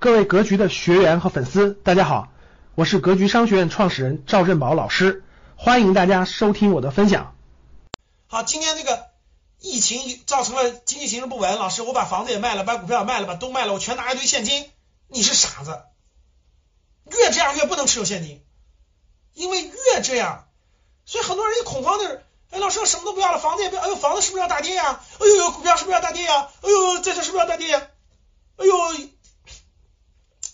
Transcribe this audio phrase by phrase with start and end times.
[0.00, 2.28] 各位格局的学员和粉丝，大家好，
[2.76, 5.24] 我是格局商学院创始人赵振宝老师，
[5.56, 7.34] 欢迎大家收听我的分享。
[8.28, 9.06] 好，今天这个
[9.58, 14.70] 疫情造成了经济形势不稳，老师，我把房子也卖了，把股票也卖了，把都卖了，我全拿一堆现金，
[15.08, 15.82] 你是傻子。
[17.10, 18.40] 越这样越不能持有现金，
[19.34, 20.46] 因为越这样，
[21.06, 25.00] 所以很多人一恐慌的是，哎，老师我什么都不要了，房子也不要，哎呦，房子是不是要大跌呀？
[25.18, 26.50] 哎呦呦，股票是不是要大跌呀？
[26.62, 27.88] 哎呦，这这是不是要大跌呀？
[28.58, 29.08] 哎呦。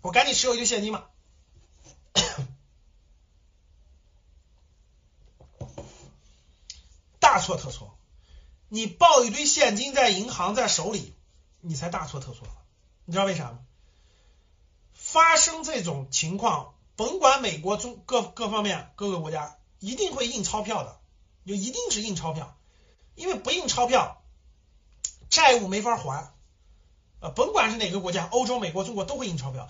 [0.00, 1.06] 我赶紧持有一堆现金嘛，
[7.18, 7.98] 大错特错！
[8.68, 11.14] 你抱一堆现金在银行在手里，
[11.60, 12.46] 你才大错特错。
[13.04, 13.58] 你知道为啥吗？
[14.94, 21.00] 发生这种情况，甭管美国中各各方面各个国家，一定会印钞票的，
[21.46, 22.56] 就一定是印钞票，
[23.14, 24.22] 因为不印钞票，
[25.28, 26.32] 债务没法还。
[27.20, 29.68] 呃，甭管是哪个国家，欧洲、美国、中国都会印钞票。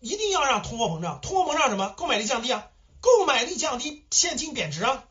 [0.00, 1.88] 一定要让通货膨胀，通货膨胀什么？
[1.96, 2.68] 购买力降低啊，
[3.00, 5.04] 购买力降低，现金贬值啊。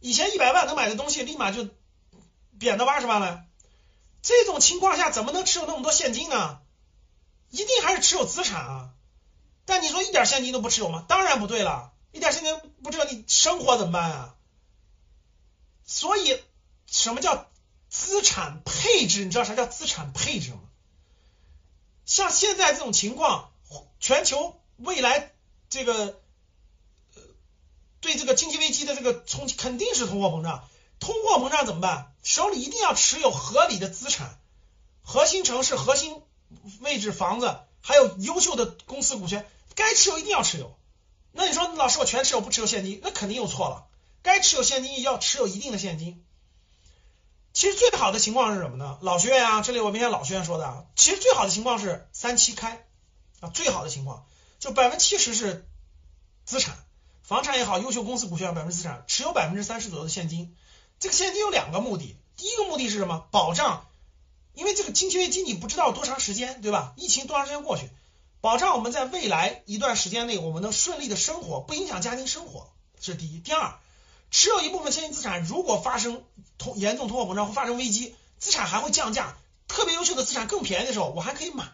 [0.00, 1.68] 以前一百万能买的东西，立马就
[2.58, 3.44] 贬到八十万了。
[4.22, 6.60] 这种情况下，怎么能持有那么多现金呢？
[7.50, 8.90] 一定还是持有资产啊。
[9.66, 11.04] 但你说一点现金都不持有吗？
[11.06, 14.34] 当然不对了，一点现金不持有，你生活怎么办啊？
[15.84, 16.42] 所以，
[16.86, 17.50] 什么叫
[17.90, 19.24] 资产配置？
[19.24, 20.60] 你知道啥叫资产配置吗？
[22.06, 23.51] 像现在这种情况。
[24.02, 25.32] 全球未来
[25.70, 26.20] 这个
[27.14, 27.22] 呃
[28.00, 32.12] 对这个经济危机的这个冲击肯定是通货膨胀，通货膨胀怎么办？
[32.24, 34.40] 手里一定要持有合理的资产，
[35.02, 36.20] 核心城市、核心
[36.80, 40.76] 位置房子，还有优秀的公司股权，该持有一定要持有。
[41.30, 43.86] 那你说老师我全持有不持有现金，那肯定又错了。
[44.22, 46.24] 该持有现金要持有一定的现金。
[47.52, 48.98] 其实最好的情况是什么呢？
[49.00, 52.84] 老学员啊，这里我明天老学员说的，其实最好的情况是三七开。
[53.42, 54.24] 啊，最好的情况
[54.60, 55.66] 就百分之七十是
[56.44, 56.76] 资产，
[57.22, 60.56] 房产也好，优秀公司股权百分之资产，持有百分之三十左右的现金。
[61.00, 63.26] 这个现金有两个目的，第一个目的是什么？
[63.32, 63.88] 保障，
[64.54, 66.94] 因为这个经济危机你不知道多长时间，对吧？
[66.96, 67.90] 疫情多长时间过去，
[68.40, 73.40] 保障我们在未来一段时间内我们能顺利的生活，不影响家庭生活，这是第一。
[73.40, 73.80] 第二，
[74.30, 76.22] 持有一部分现金资产，如果发生
[76.58, 79.36] 通严重通货膨胀或发生危机，资产还会降价，
[79.66, 81.64] 特别优秀的资产更便宜的时候，我还可以买。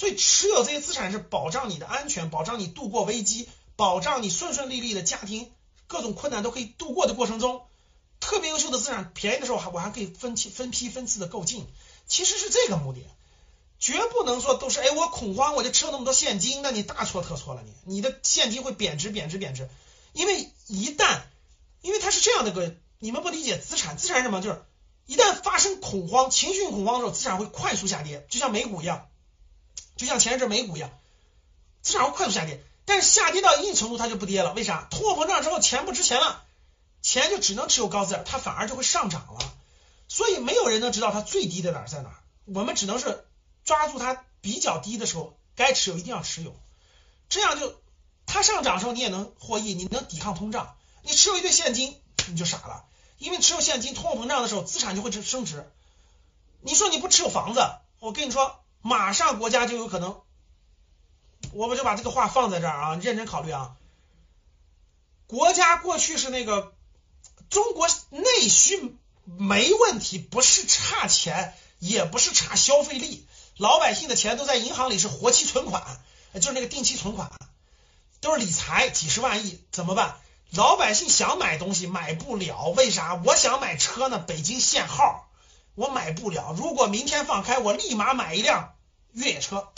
[0.00, 3.46] 所以持有这些资产是保障你的安全，保障你度过危机，
[3.76, 5.52] 保障你顺顺利利的家庭
[5.88, 7.66] 各种困难都可以度过的过程中，
[8.18, 11.66] 特别优秀的资产便宜的时候还我还可以分期分批分次的购进，
[12.06, 13.04] 其实是这个目的，
[13.78, 19.68] 绝不能说都是哎我恐慌我就持有那么多现金，那你大错特错了你，你的现金会贬值贬值贬值，
[20.14, 21.20] 因为一旦
[21.82, 24.40] 因为它是这样的个，你们不理解资产资产什么？
[24.40, 24.64] 就是
[25.04, 29.06] 一旦发生恐慌情绪恐慌的时候，资产会快速下跌，就像美股一样。
[29.96, 30.90] 就像前一阵美股一样，
[31.82, 34.52] 资产会快速下跌，但是下跌到一定程度它就不跌了。
[34.54, 34.88] 为啥？
[34.90, 36.42] 通货膨胀之后钱不值钱了，
[37.02, 39.40] 钱就只能持有高资产，它反而就会上涨了。
[40.08, 43.24] 所以没有人能知道它最低的哪儿在哪儿，我们只能是
[43.64, 46.56] 抓住它比较低的时候该持有一定要持有，
[47.28, 47.74] 这样就
[48.26, 50.76] 它上涨的时候你也能获益，你能抵抗通胀。
[51.02, 52.84] 你持有一堆现金你就傻了，
[53.18, 55.70] 因为持有现金通货膨胀的时候资产就会升值。
[56.62, 57.60] 你说你不持有房子，
[57.98, 58.59] 我跟你说。
[58.82, 60.20] 马上国家就有可能，
[61.52, 63.76] 我们就把这个话放在这儿啊，认真考虑啊。
[65.26, 66.72] 国家过去是那个
[67.50, 73.26] 中国内需没问题，不是差钱，也不是差消费力，
[73.56, 76.00] 老百姓的钱都在银行里是活期存款，
[76.34, 77.30] 就是那个定期存款，
[78.20, 80.16] 都是理财，几十万亿怎么办？
[80.50, 83.14] 老百姓想买东西买不了，为啥？
[83.24, 85.29] 我想买车呢，北京限号。
[85.80, 88.74] 我买不了，如果明天放开，我立马买一辆
[89.12, 89.68] 越野车。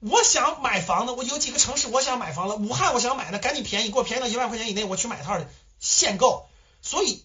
[0.00, 5.46] 我想买房子，我有几个城市我想买房子，武汉我想买呢，赶紧便宜，给我便宜到一万块钱以内，我去买套的
[5.78, 6.48] 限购。
[6.82, 7.22] 所以，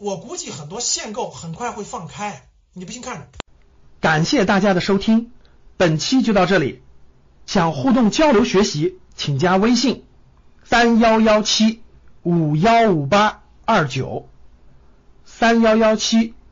[0.00, 3.28] 我估计很多限购很快会放开，你不信看着。
[4.00, 5.30] 感谢大家的收听，
[5.76, 6.82] 本期就到这里。
[7.46, 10.04] 想互动交流学习，请加微信
[10.64, 11.84] 三幺幺七
[12.24, 14.28] 五幺五八二九
[15.24, 16.34] 三幺幺七。